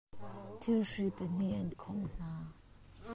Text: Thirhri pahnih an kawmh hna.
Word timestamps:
Thirhri 0.59 1.05
pahnih 1.17 1.55
an 1.59 1.69
kawmh 1.81 2.07
hna. 2.13 2.31